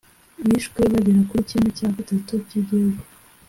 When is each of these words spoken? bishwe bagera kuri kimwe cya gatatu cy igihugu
bishwe 0.45 0.79
bagera 0.91 1.21
kuri 1.29 1.43
kimwe 1.49 1.69
cya 1.77 1.89
gatatu 1.95 2.33
cy 2.47 2.55
igihugu 2.59 3.01